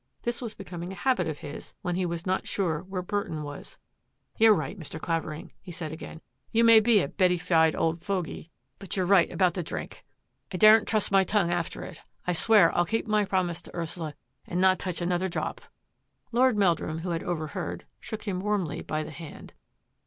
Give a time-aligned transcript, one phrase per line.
[0.23, 3.77] This was becoming a habit of his when he was not sure where Burton was."
[4.39, 4.99] You're right, Mr.
[4.99, 9.37] Clavering," he said again." You may be a bettyfied old fogy, but you're right 188
[9.37, 10.57] THAT AFFAIR AT THE MANOR about the drink.
[10.57, 11.99] I daren't trust my tongue after it.
[12.25, 14.15] I swear I'll keep my promise to Ursula
[14.47, 15.61] and not touch another drop."
[16.31, 19.53] Lord Meldnim, who had overheard, shook him warmly by the hand.